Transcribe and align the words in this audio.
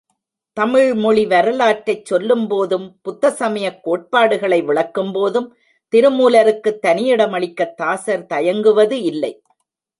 தமிழ்மொழி 0.57 1.25
வரலாற்றைச் 1.25 2.05
சொல்லும்போதும், 2.05 2.87
புத்த 3.01 3.31
சமயக் 3.31 3.83
கோட்பாடுகளை 3.83 4.61
விளக்கும்போதும் 4.63 5.47
திருமூலருக்குத் 5.93 6.81
தனியிடம் 6.87 7.31
அளிக்கத் 7.31 7.77
தாசர் 7.77 8.25
தயங்குவது 8.25 8.99
இல்லை. 9.03 9.33